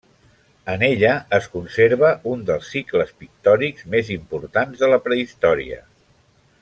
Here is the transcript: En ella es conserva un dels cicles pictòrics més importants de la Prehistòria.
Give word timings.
En 0.75 0.85
ella 0.87 1.11
es 1.37 1.47
conserva 1.55 2.09
un 2.31 2.41
dels 2.47 2.71
cicles 2.77 3.13
pictòrics 3.25 3.87
més 3.97 4.11
importants 4.17 4.83
de 4.85 4.91
la 4.95 4.99
Prehistòria. 5.09 5.83